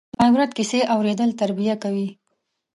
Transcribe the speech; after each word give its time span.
د 0.15 0.17
عبرت 0.25 0.51
کیسې 0.57 0.79
اورېدل 0.93 1.29
تربیه 1.41 1.75
کوي. 1.83 2.07